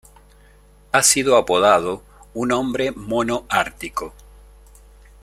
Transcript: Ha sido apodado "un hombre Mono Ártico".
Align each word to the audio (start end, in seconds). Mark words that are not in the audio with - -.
Ha 0.93 1.03
sido 1.03 1.37
apodado 1.37 2.01
"un 2.33 2.51
hombre 2.53 2.91
Mono 2.91 3.45
Ártico". 3.49 4.15